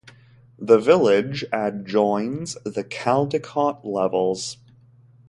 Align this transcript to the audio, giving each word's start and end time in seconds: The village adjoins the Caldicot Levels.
The 0.57 0.79
village 0.79 1.45
adjoins 1.53 2.57
the 2.65 2.83
Caldicot 2.83 3.85
Levels. 3.85 4.57